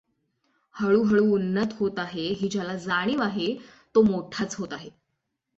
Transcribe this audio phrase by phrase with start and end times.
[0.75, 3.55] हळूहळू उन्नत होत आहे, ही ज्याला जाणीव आहे,
[3.95, 4.89] तो मोठाच होत आहे.